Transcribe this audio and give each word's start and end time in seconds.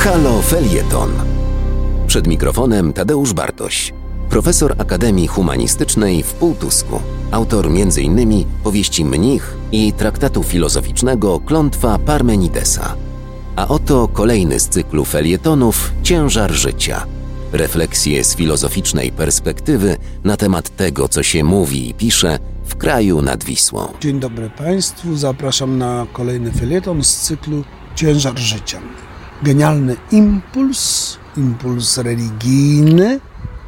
Halo 0.00 0.42
Felieton. 0.42 1.10
Przed 2.06 2.26
mikrofonem 2.26 2.92
Tadeusz 2.92 3.32
Bartoś, 3.32 3.92
profesor 4.30 4.74
Akademii 4.78 5.26
Humanistycznej 5.26 6.22
w 6.22 6.32
Półtusku, 6.32 7.00
autor 7.30 7.66
m.in. 7.66 8.44
powieści 8.64 9.04
Mnich 9.04 9.56
i 9.72 9.92
traktatu 9.92 10.42
filozoficznego 10.42 11.40
Klątwa 11.40 11.98
Parmenidesa. 11.98 12.94
A 13.56 13.68
oto 13.68 14.08
kolejny 14.08 14.60
z 14.60 14.68
cyklu 14.68 15.04
felietonów 15.04 15.92
Ciężar 16.02 16.50
życia. 16.52 17.06
Refleksje 17.52 18.24
z 18.24 18.36
filozoficznej 18.36 19.12
perspektywy 19.12 19.96
na 20.24 20.36
temat 20.36 20.76
tego, 20.76 21.08
co 21.08 21.22
się 21.22 21.44
mówi 21.44 21.90
i 21.90 21.94
pisze 21.94 22.38
w 22.64 22.76
kraju 22.76 23.22
nad 23.22 23.44
Wisłą. 23.44 23.88
Dzień 24.00 24.20
dobry 24.20 24.50
Państwu, 24.50 25.16
zapraszam 25.16 25.78
na 25.78 26.06
kolejny 26.12 26.52
felieton 26.52 27.04
z 27.04 27.16
cyklu 27.16 27.64
Ciężar 27.94 28.38
życia. 28.38 28.80
Genialny 29.42 29.96
impuls, 30.10 31.16
impuls 31.36 31.98
religijny, 31.98 33.20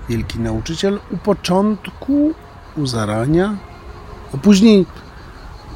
wielki 0.09 0.39
nauczyciel 0.39 1.01
u 1.11 1.17
początku, 1.17 2.35
u 2.77 2.87
zarania, 2.87 3.57
a 4.35 4.37
później 4.37 4.87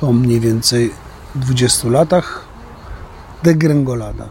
po 0.01 0.13
mniej 0.13 0.41
więcej 0.41 0.95
20 1.35 1.89
latach 1.89 2.45
degrengolada. 3.43 4.29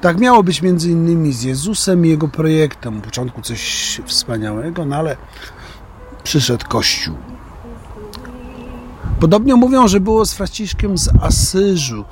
Tak 0.00 0.18
miało 0.18 0.42
być 0.42 0.62
między 0.62 0.90
innymi 0.90 1.32
z 1.32 1.42
Jezusem 1.42 2.06
i 2.06 2.08
jego 2.08 2.28
projektem. 2.28 2.98
U 2.98 3.00
początku 3.00 3.42
coś 3.42 4.00
wspaniałego, 4.06 4.84
no 4.84 4.96
ale 4.96 5.16
przyszedł 6.22 6.64
Kościół. 6.68 7.16
Podobnie 9.20 9.54
mówią, 9.54 9.88
że 9.88 10.00
było 10.00 10.26
z 10.26 10.34
Franciszkiem 10.34 10.98
z 10.98 11.08
Asyżu 11.22 12.04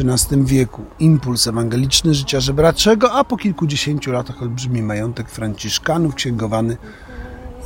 XIII 0.00 0.44
wieku. 0.44 0.84
Impuls 0.98 1.46
ewangeliczny 1.46 2.14
życia 2.14 2.40
żebraczego, 2.40 3.12
a 3.12 3.24
po 3.24 3.36
kilkudziesięciu 3.36 4.12
latach 4.12 4.42
olbrzymi 4.42 4.82
majątek 4.82 5.30
franciszkanów, 5.30 6.14
księgowany 6.14 6.76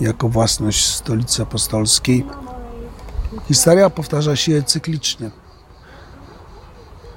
jako 0.01 0.29
własność 0.29 0.87
stolicy 0.87 1.43
apostolskiej. 1.43 2.27
Historia 3.49 3.91
powtarza 3.91 4.37
się 4.37 4.63
cyklicznie. 4.63 5.31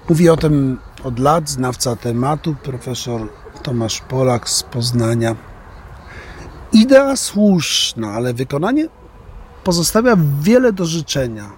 Mówi 0.09 0.29
o 0.29 0.37
tym 0.37 0.77
od 1.03 1.19
lat 1.19 1.49
znawca 1.49 1.95
tematu, 1.95 2.55
profesor 2.63 3.29
Tomasz 3.63 4.01
Polak 4.01 4.49
z 4.49 4.63
Poznania. 4.63 5.35
Idea 6.73 7.15
słuszna, 7.15 8.11
ale 8.11 8.33
wykonanie 8.33 8.87
pozostawia 9.63 10.17
wiele 10.41 10.73
do 10.73 10.85
życzenia. 10.85 11.51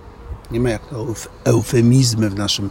Nie 0.51 0.59
ma 0.59 0.69
jak 0.69 0.85
to 0.85 1.05
eufemizmy 1.43 2.29
w 2.29 2.35
naszym 2.35 2.69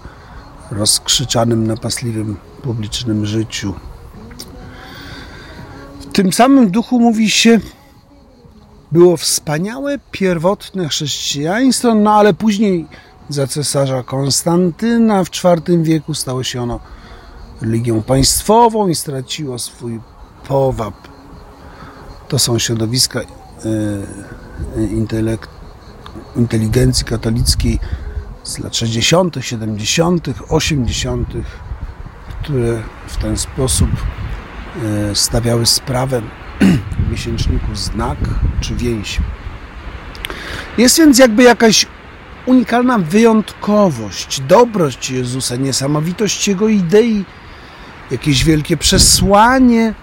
rozkrzyczanym, 0.73 1.67
napastliwym 1.67 2.37
publicznym 2.63 3.27
życiu. 3.27 3.75
W 6.01 6.07
tym 6.13 6.33
samym 6.33 6.71
duchu 6.71 7.01
mówi 7.01 7.31
się, 7.31 7.61
było 8.93 9.17
wspaniałe, 9.17 9.99
pierwotne 10.11 10.89
chrześcijaństwo, 10.89 11.95
no 11.95 12.15
ale 12.15 12.35
później 12.35 12.87
za 13.29 13.47
cesarza 13.47 14.03
Konstantyna 14.03 15.25
w 15.25 15.29
IV 15.29 15.83
wieku 15.83 16.15
stało 16.15 16.45
się 16.45 16.63
ono 16.63 16.81
religią 17.61 18.03
państwową 18.03 18.89
i 18.89 18.95
straciło 18.95 19.59
swój 19.59 20.01
powab. 20.49 20.95
To 22.29 22.39
są 22.39 22.59
środowiska 22.59 23.21
e, 23.21 23.25
inteligencji 26.37 27.05
katolickiej 27.05 27.79
z 28.45 28.59
lat 28.59 28.77
60., 28.77 29.37
70., 29.41 30.29
80., 30.49 31.29
które 32.43 32.83
w 33.07 33.17
ten 33.17 33.37
sposób 33.37 33.91
e, 34.85 35.15
stawiały 35.15 35.67
sprawę 35.67 36.23
miesięczniku 37.11 37.75
znak 37.75 38.19
czy 38.61 38.75
więź. 38.75 39.21
Jest 40.79 40.99
więc 40.99 41.19
jakby 41.19 41.43
jakaś 41.43 41.87
unikalna 42.47 42.99
wyjątkowość, 42.99 44.41
dobrość 44.41 45.11
Jezusa, 45.11 45.57
niesamowitość 45.57 46.49
Jego 46.49 46.69
idei, 46.69 47.25
jakieś 48.11 48.45
wielkie 48.45 48.77
przesłanie. 48.77 49.95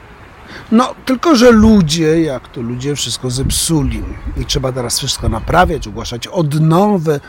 No, 0.72 0.96
tylko 1.06 1.36
że 1.36 1.52
ludzie, 1.52 2.22
jak 2.22 2.48
to 2.48 2.62
ludzie, 2.62 2.96
wszystko 2.96 3.30
zepsuli. 3.30 4.04
I 4.38 4.46
trzeba 4.46 4.72
teraz 4.72 5.00
wszystko 5.00 5.30
naprawiać, 5.30 5.88
ogłaszać 5.88 6.28
odnowę, 6.28 7.20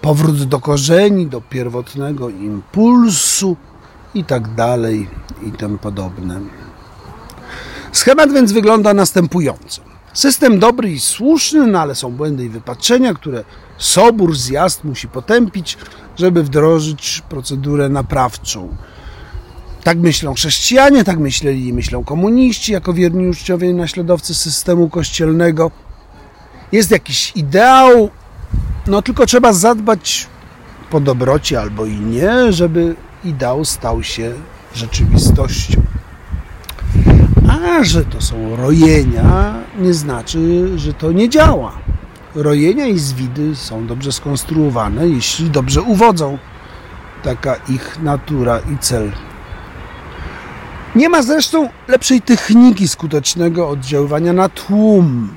powrót 0.00 0.44
do 0.44 0.60
korzeni, 0.60 1.26
do 1.26 1.40
pierwotnego 1.40 2.28
impulsu 2.28 3.56
i 4.14 4.24
tak 4.24 4.54
dalej 4.54 5.08
i 5.42 5.52
tym 5.52 5.78
podobne. 5.78 6.40
Schemat 7.92 8.32
więc 8.32 8.52
wygląda 8.52 8.94
następująco. 8.94 9.82
System 10.12 10.58
dobry 10.58 10.92
i 10.92 11.00
słuszny, 11.00 11.66
no 11.66 11.80
ale 11.80 11.94
są 11.94 12.10
błędy 12.10 12.44
i 12.44 12.48
wypaczenia, 12.48 13.14
które 13.14 13.44
sobór, 13.78 14.36
zjazd 14.36 14.84
musi 14.84 15.08
potępić, 15.08 15.78
żeby 16.16 16.42
wdrożyć 16.42 17.22
procedurę 17.28 17.88
naprawczą. 17.88 18.76
Tak 19.84 19.98
myślą 19.98 20.34
chrześcijanie, 20.34 21.04
tak 21.04 21.18
myśleli 21.18 21.68
i 21.68 21.72
myślą 21.72 22.04
komuniści, 22.04 22.72
jako 22.72 22.92
wierni 22.92 23.28
uczciowie 23.28 23.70
i 23.70 23.74
naśladowcy 23.74 24.34
systemu 24.34 24.88
kościelnego. 24.88 25.70
Jest 26.72 26.90
jakiś 26.90 27.32
ideał, 27.36 28.10
no 28.86 29.02
tylko 29.02 29.26
trzeba 29.26 29.52
zadbać 29.52 30.26
po 30.90 31.00
dobroci 31.00 31.56
albo 31.56 31.84
i 31.84 32.00
nie, 32.00 32.52
żeby 32.52 32.96
ideał 33.24 33.64
stał 33.64 34.02
się 34.02 34.32
rzeczywistością. 34.74 35.82
A 37.48 37.84
że 37.84 38.04
to 38.04 38.20
są 38.20 38.56
rojenia, 38.56 39.54
nie 39.78 39.94
znaczy, 39.94 40.68
że 40.78 40.92
to 40.92 41.12
nie 41.12 41.28
działa. 41.28 41.72
Rojenia 42.34 42.86
i 42.86 42.98
zwidy 42.98 43.56
są 43.56 43.86
dobrze 43.86 44.12
skonstruowane, 44.12 45.08
jeśli 45.08 45.50
dobrze 45.50 45.82
uwodzą. 45.82 46.38
Taka 47.22 47.54
ich 47.68 47.98
natura 48.02 48.60
i 48.74 48.78
cel. 48.78 49.12
Nie 50.96 51.08
ma 51.08 51.22
zresztą 51.22 51.68
lepszej 51.88 52.22
techniki 52.22 52.88
skutecznego 52.88 53.68
oddziaływania 53.68 54.32
na 54.32 54.48
tłum, 54.48 55.28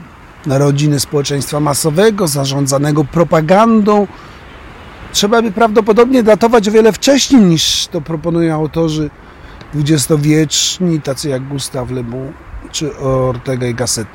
na 0.46 0.58
rodziny 0.58 1.00
społeczeństwa 1.00 1.60
masowego, 1.60 2.28
zarządzanego 2.28 3.04
propagandą. 3.06 4.08
Trzeba 5.14 5.42
by 5.42 5.52
prawdopodobnie 5.52 6.24
datować 6.24 6.68
o 6.68 6.72
wiele 6.72 6.94
wcześniej 6.94 7.42
niż 7.42 7.88
to 7.88 8.02
proponują 8.02 8.56
autorzy 8.56 9.10
dwudziestowieczni, 9.74 11.02
tacy 11.02 11.30
jak 11.30 11.48
Gustav 11.48 11.92
Le 11.92 12.04
Bon 12.04 12.34
czy 12.72 12.98
Ortega 12.98 13.68
y 13.68 13.74
Gasset. 13.74 14.08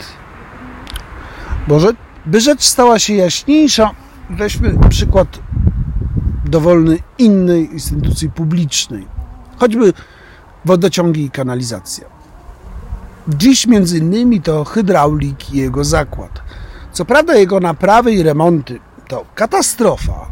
Boże, 1.68 1.88
by 2.26 2.40
rzecz 2.40 2.62
stała 2.62 2.98
się 2.98 3.14
jaśniejsza, 3.14 3.90
weźmy 4.30 4.78
przykład 4.88 5.28
dowolny 6.44 6.98
innej 7.18 7.72
instytucji 7.72 8.30
publicznej, 8.30 9.06
choćby 9.56 9.92
wodociągi 10.64 11.24
i 11.24 11.30
kanalizacja. 11.30 12.15
Dziś 13.28 13.66
między 13.66 13.98
innymi 13.98 14.42
to 14.42 14.64
hydraulik 14.64 15.54
i 15.54 15.58
jego 15.58 15.84
zakład. 15.84 16.42
Co 16.92 17.04
prawda 17.04 17.34
jego 17.34 17.60
naprawy 17.60 18.12
i 18.12 18.22
remonty 18.22 18.80
to 19.08 19.24
katastrofa, 19.34 20.26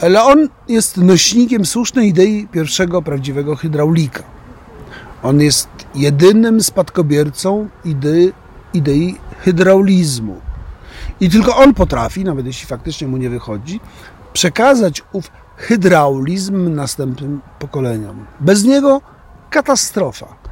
ale 0.00 0.24
on 0.24 0.48
jest 0.68 0.96
nośnikiem 0.96 1.66
słusznej 1.66 2.08
idei 2.08 2.48
pierwszego 2.52 3.02
prawdziwego 3.02 3.56
hydraulika. 3.56 4.22
On 5.22 5.40
jest 5.40 5.68
jedynym 5.94 6.62
spadkobiercą 6.62 7.68
idei, 7.84 8.32
idei 8.74 9.16
hydraulizmu. 9.40 10.40
I 11.20 11.30
tylko 11.30 11.56
on 11.56 11.74
potrafi, 11.74 12.24
nawet 12.24 12.46
jeśli 12.46 12.66
faktycznie 12.66 13.08
mu 13.08 13.16
nie 13.16 13.30
wychodzi, 13.30 13.80
przekazać 14.32 15.02
ów 15.12 15.30
hydraulizm 15.56 16.74
następnym 16.74 17.40
pokoleniom. 17.58 18.26
Bez 18.40 18.64
niego 18.64 19.00
katastrofa. 19.50 20.47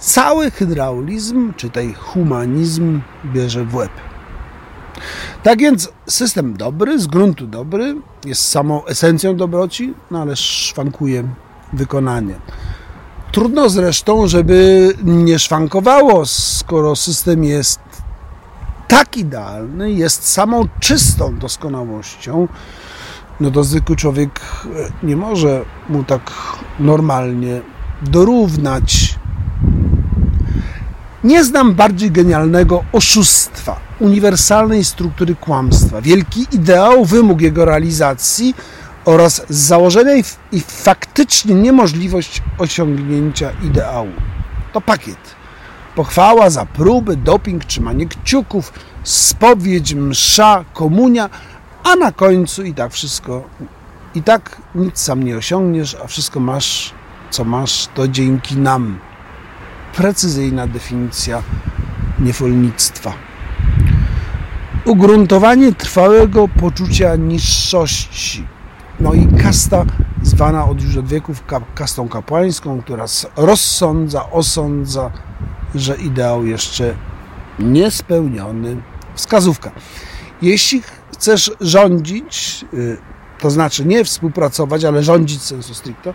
Cały 0.00 0.50
hydraulizm, 0.50 1.52
czy 1.56 1.70
tej 1.70 1.94
humanizm 1.94 3.00
bierze 3.24 3.64
w 3.64 3.74
łeb. 3.74 3.90
Tak 5.42 5.58
więc 5.58 5.92
system 6.06 6.56
dobry, 6.56 6.98
z 6.98 7.06
gruntu 7.06 7.46
dobry, 7.46 7.96
jest 8.24 8.48
samą 8.48 8.84
esencją 8.84 9.36
dobroci, 9.36 9.94
no 10.10 10.22
ale 10.22 10.36
szwankuje 10.36 11.24
wykonanie. 11.72 12.34
Trudno 13.32 13.68
zresztą, 13.68 14.26
żeby 14.26 14.88
nie 15.04 15.38
szwankowało, 15.38 16.26
skoro 16.26 16.96
system 16.96 17.44
jest 17.44 17.80
tak 18.88 19.16
idealny, 19.16 19.92
jest 19.92 20.28
samą 20.28 20.68
czystą 20.80 21.38
doskonałością, 21.38 22.48
no 23.40 23.50
to 23.50 23.64
zwykły 23.64 23.96
człowiek 23.96 24.40
nie 25.02 25.16
może 25.16 25.64
mu 25.88 26.04
tak 26.04 26.30
normalnie 26.78 27.60
dorównać. 28.02 29.19
Nie 31.24 31.44
znam 31.44 31.74
bardziej 31.74 32.10
genialnego 32.10 32.84
oszustwa, 32.92 33.80
uniwersalnej 33.98 34.84
struktury 34.84 35.34
kłamstwa. 35.34 36.00
Wielki 36.00 36.46
ideał, 36.52 37.04
wymóg 37.04 37.40
jego 37.40 37.64
realizacji, 37.64 38.54
oraz 39.04 39.42
z 39.48 39.56
założenia 39.56 40.16
i, 40.16 40.24
i 40.52 40.60
faktycznie 40.60 41.54
niemożliwość 41.54 42.42
osiągnięcia 42.58 43.50
ideału. 43.62 44.12
To 44.72 44.80
pakiet. 44.80 45.18
Pochwała 45.94 46.50
za 46.50 46.66
próby, 46.66 47.16
doping, 47.16 47.64
trzymanie 47.64 48.06
kciuków, 48.06 48.72
spowiedź, 49.02 49.94
msza, 49.94 50.64
komunia, 50.74 51.30
a 51.84 51.96
na 51.96 52.12
końcu 52.12 52.62
i 52.62 52.74
tak 52.74 52.92
wszystko. 52.92 53.48
I 54.14 54.22
tak 54.22 54.62
nic 54.74 54.98
sam 54.98 55.22
nie 55.22 55.36
osiągniesz, 55.36 55.96
a 56.04 56.06
wszystko 56.06 56.40
masz, 56.40 56.94
co 57.30 57.44
masz, 57.44 57.88
to 57.94 58.08
dzięki 58.08 58.56
nam. 58.56 58.98
Precyzyjna 59.96 60.66
definicja 60.66 61.42
niewolnictwa. 62.18 63.12
Ugruntowanie 64.84 65.72
trwałego 65.72 66.48
poczucia 66.48 67.16
niższości. 67.16 68.46
No 69.00 69.14
i 69.14 69.26
kasta 69.42 69.84
zwana 70.22 70.64
od 70.64 70.82
już 70.82 70.96
od 70.96 71.06
wieków 71.06 71.44
kastą 71.74 72.08
kapłańską, 72.08 72.82
która 72.82 73.04
rozsądza, 73.36 74.30
osądza, 74.30 75.10
że 75.74 75.96
ideał 75.96 76.46
jeszcze 76.46 76.94
niespełniony. 77.58 78.76
Wskazówka. 79.14 79.70
Jeśli 80.42 80.82
chcesz 81.12 81.50
rządzić, 81.60 82.64
y, 82.74 82.96
to 83.40 83.50
znaczy 83.50 83.84
nie 83.84 84.04
współpracować, 84.04 84.84
ale 84.84 85.02
rządzić 85.02 85.42
sensu 85.42 85.74
stricto, 85.74 86.14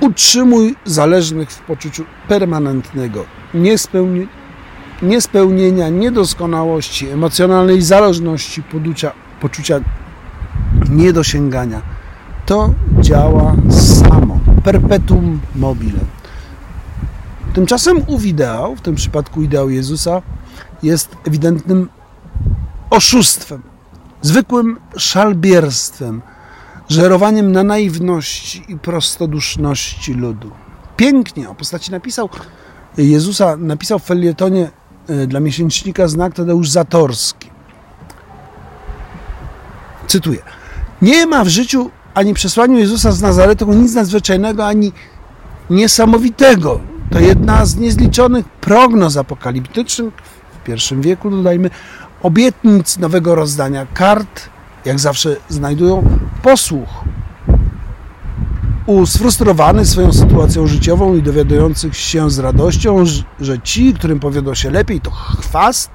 utrzymuj 0.00 0.76
zależnych 0.84 1.50
w 1.50 1.60
poczuciu 1.60 2.04
permanentnego 2.28 3.24
niespełni 3.54 4.26
niespełnienia, 5.02 5.88
niedoskonałości, 5.88 7.08
emocjonalnej 7.08 7.82
zależności, 7.82 8.62
poczucia, 8.62 9.12
poczucia 9.40 9.80
niedosięgania. 10.90 11.82
To 12.46 12.74
działa 13.00 13.56
samo, 13.70 14.38
perpetuum 14.64 15.40
mobile. 15.54 16.00
Tymczasem 17.52 18.02
ów 18.06 18.24
ideał, 18.26 18.76
w 18.76 18.80
tym 18.80 18.94
przypadku 18.94 19.42
ideał 19.42 19.70
Jezusa, 19.70 20.22
jest 20.82 21.16
ewidentnym 21.26 21.88
oszustwem, 22.90 23.62
zwykłym 24.22 24.76
szalbierstwem, 24.96 26.22
żerowaniem 26.90 27.52
na 27.52 27.64
naiwności 27.64 28.64
i 28.68 28.78
prostoduszności 28.78 30.14
ludu. 30.14 30.50
Pięknie 30.96 31.50
o 31.50 31.54
postaci 31.54 31.90
napisał 31.90 32.28
Jezusa, 32.98 33.56
napisał 33.56 33.98
w 33.98 34.04
felietonie 34.04 34.70
e, 35.08 35.26
dla 35.26 35.40
miesięcznika 35.40 36.08
Znak 36.08 36.34
Tadeusz 36.34 36.68
Zatorski. 36.68 37.50
Cytuję. 40.06 40.38
Nie 41.02 41.26
ma 41.26 41.44
w 41.44 41.48
życiu 41.48 41.90
ani 42.14 42.34
przesłaniu 42.34 42.78
Jezusa 42.78 43.12
z 43.12 43.22
Nazaretu 43.22 43.72
nic 43.72 43.94
nadzwyczajnego, 43.94 44.66
ani 44.66 44.92
niesamowitego. 45.70 46.80
To 47.10 47.20
jedna 47.20 47.66
z 47.66 47.76
niezliczonych 47.76 48.48
prognoz 48.48 49.16
apokaliptycznych 49.16 50.14
w 50.60 50.64
pierwszym 50.64 51.02
wieku, 51.02 51.30
dodajmy, 51.30 51.70
obietnic 52.22 52.98
nowego 52.98 53.34
rozdania 53.34 53.86
kart, 53.94 54.48
jak 54.84 54.98
zawsze 54.98 55.36
znajdują 55.48 56.19
posłuch. 56.42 57.04
U 58.86 59.06
sfrustrowany 59.06 59.86
swoją 59.86 60.12
sytuacją 60.12 60.66
życiową 60.66 61.16
i 61.16 61.22
dowiadujących 61.22 61.96
się 61.96 62.30
z 62.30 62.38
radością, 62.38 63.04
że 63.40 63.58
ci, 63.58 63.94
którym 63.94 64.20
powiodło 64.20 64.54
się 64.54 64.70
lepiej, 64.70 65.00
to 65.00 65.10
chwast, 65.10 65.90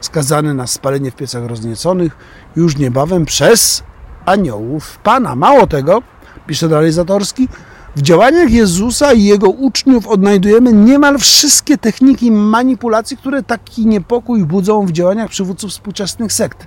skazany 0.00 0.54
na 0.54 0.66
spalenie 0.66 1.10
w 1.10 1.16
piecach 1.16 1.44
roznieconych, 1.44 2.16
już 2.56 2.76
niebawem 2.76 3.24
przez 3.24 3.82
aniołów 4.26 4.98
Pana. 4.98 5.36
Mało 5.36 5.66
tego, 5.66 6.02
pisze 6.46 6.68
dalej 6.68 6.92
Zatorski, 6.92 7.48
w 7.96 8.02
działaniach 8.02 8.50
Jezusa 8.50 9.12
i 9.12 9.24
Jego 9.24 9.50
uczniów 9.50 10.06
odnajdujemy 10.06 10.72
niemal 10.72 11.18
wszystkie 11.18 11.78
techniki 11.78 12.32
manipulacji, 12.32 13.16
które 13.16 13.42
taki 13.42 13.86
niepokój 13.86 14.44
budzą 14.44 14.86
w 14.86 14.92
działaniach 14.92 15.30
przywódców 15.30 15.70
współczesnych 15.70 16.32
sekt. 16.32 16.66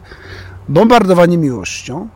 Bombardowanie 0.69 1.37
miłością, 1.37 2.07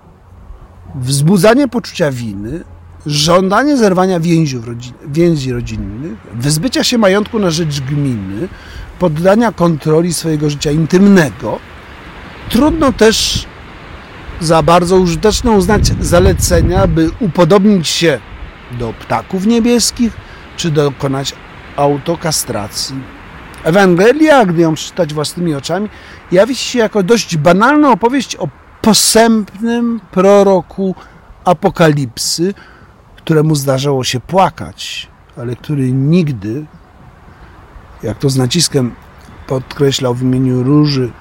wzbudzanie 0.95 1.67
poczucia 1.67 2.11
winy, 2.11 2.63
żądanie 3.05 3.77
zerwania 3.77 4.19
więziów 4.19 4.67
rodzin, 4.67 4.93
więzi 5.07 5.51
rodzinnych, 5.51 6.17
wyzbycia 6.33 6.83
się 6.83 6.97
majątku 6.97 7.39
na 7.39 7.49
rzecz 7.49 7.81
gminy, 7.81 8.47
poddania 8.99 9.51
kontroli 9.51 10.13
swojego 10.13 10.49
życia 10.49 10.71
intymnego. 10.71 11.59
Trudno 12.49 12.93
też 12.93 13.45
za 14.39 14.63
bardzo 14.63 14.97
użyteczne 14.97 15.51
uznać 15.51 15.91
zalecenia, 15.99 16.87
by 16.87 17.09
upodobnić 17.19 17.87
się 17.87 18.19
do 18.71 18.93
ptaków 18.93 19.45
niebieskich, 19.45 20.13
czy 20.57 20.71
dokonać 20.71 21.33
autokastracji. 21.75 22.95
Ewangelia, 23.63 24.45
gdy 24.45 24.61
ją 24.61 24.73
przeczytać 24.73 25.13
własnymi 25.13 25.55
oczami, 25.55 25.89
jawi 26.31 26.55
się 26.55 26.79
jako 26.79 27.03
dość 27.03 27.37
banalna 27.37 27.91
opowieść 27.91 28.35
o 28.35 28.47
posępnym 28.87 29.99
proroku 30.11 30.95
apokalipsy, 31.45 32.53
któremu 33.17 33.55
zdarzało 33.55 34.03
się 34.03 34.19
płakać, 34.19 35.07
ale 35.37 35.55
który 35.55 35.91
nigdy, 35.91 36.65
jak 38.03 38.17
to 38.17 38.29
z 38.29 38.37
naciskiem 38.37 38.91
podkreślał 39.47 40.13
w 40.13 40.21
imieniu 40.21 40.63
róży 40.63 41.11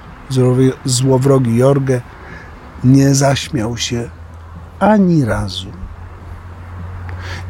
złowrogi 0.84 1.56
Jorge, 1.56 2.00
nie 2.84 3.14
zaśmiał 3.14 3.76
się 3.76 4.10
ani 4.78 5.24
razu. 5.24 5.68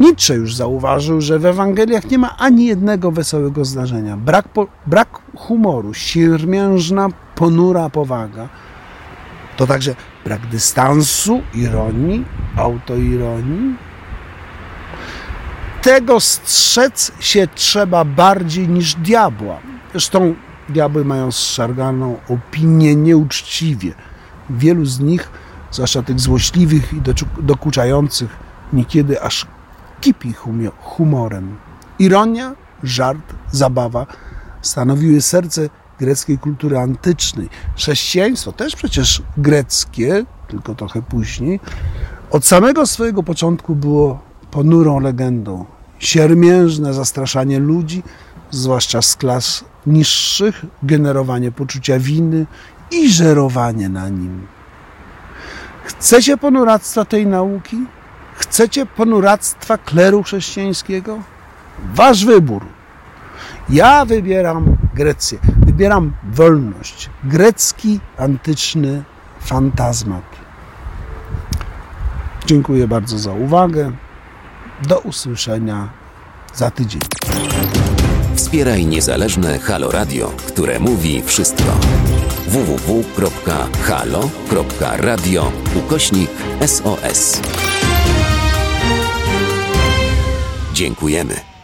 Nietzsche 0.01 0.35
już 0.35 0.55
zauważył, 0.55 1.21
że 1.21 1.39
w 1.39 1.47
Ewangeliach 1.47 2.11
nie 2.11 2.19
ma 2.19 2.37
ani 2.39 2.67
jednego 2.67 3.13
wesołego 3.13 3.65
zdarzenia. 3.65 4.17
Brak, 4.17 4.49
po, 4.49 4.67
brak 4.87 5.09
humoru, 5.37 5.95
siermiężna, 5.95 7.09
ponura 7.35 7.91
powaga. 7.91 8.49
To 9.57 9.67
także 9.67 9.95
brak 10.25 10.47
dystansu, 10.47 11.43
ironii, 11.55 12.25
autoironii. 12.57 13.77
Tego 15.83 16.21
strzec 16.21 17.13
się 17.21 17.49
trzeba 17.55 18.05
bardziej 18.05 18.69
niż 18.69 18.95
diabła. 18.95 19.59
Zresztą 19.91 20.35
diabły 20.69 21.05
mają 21.05 21.33
zszarganą 21.33 22.17
opinię 22.29 22.97
nieuczciwie. 22.97 23.95
Wielu 24.51 24.85
z 24.85 25.01
nich, 25.01 25.31
zwłaszcza 25.71 26.03
tych 26.03 26.21
złośliwych 26.21 26.93
i 26.93 27.01
dokuczających, 27.39 28.37
niekiedy 28.73 29.23
aż 29.23 29.47
kipi 30.01 30.35
humorem. 30.81 31.57
Ironia, 31.99 32.55
żart, 32.83 33.35
zabawa 33.53 34.07
stanowiły 34.63 35.21
serce 35.21 35.69
greckiej 35.99 36.39
kultury 36.39 36.79
antycznej. 36.79 37.49
Chrześcijaństwo 37.77 38.53
też 38.53 38.77
przecież 38.77 39.23
greckie, 39.37 40.25
tylko 40.49 40.75
trochę 40.75 41.03
później, 41.03 41.61
od 42.31 42.45
samego 42.45 42.87
swojego 42.87 43.23
początku 43.23 43.75
było 43.75 44.21
ponurą 44.51 45.01
legendą. 45.01 45.65
Siermiężne 45.99 46.95
zastraszanie 46.95 47.59
ludzi, 47.59 48.03
zwłaszcza 48.51 49.03
z 49.03 49.17
klas 49.17 49.65
niższych, 49.87 50.65
generowanie 50.83 51.53
poczucia 51.53 51.99
winy 51.99 52.47
i 52.91 53.11
żerowanie 53.11 53.89
na 53.89 54.09
nim. 54.09 54.47
Chcecie 55.85 56.37
ponuractwa 56.37 57.05
tej 57.05 57.27
nauki? 57.27 57.77
Chcecie 58.35 58.87
ponuractwa 58.87 59.79
kleru 59.79 60.23
chrześcijańskiego? 60.23 61.19
Wasz 61.95 62.25
wybór. 62.25 62.65
Ja 63.69 64.05
wybieram 64.05 64.77
Grecję. 64.97 65.39
Wybieram 65.77 66.13
wolność. 66.33 67.11
Grecki, 67.25 68.01
antyczny 68.19 69.03
fantazmat. 69.41 70.25
Dziękuję 72.47 72.89
bardzo 72.89 73.19
za 73.19 73.33
uwagę. 73.33 73.93
Do 74.89 74.99
usłyszenia 74.99 75.89
za 76.55 76.71
tydzień. 76.71 77.01
Wspieraj 78.35 78.87
niezależne 78.87 79.59
Halo 79.59 79.91
Radio, 79.91 80.33
które 80.49 80.79
mówi 80.79 81.23
wszystko. 81.23 81.73
www.halo.radio 82.47 83.13
ukośnik 85.75 86.31
SOS. 86.67 87.41
Dziękujemy. 90.73 91.56